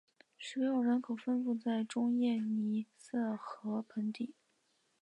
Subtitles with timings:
[0.35, 4.33] 使用人口分布在中叶尼塞河盆地。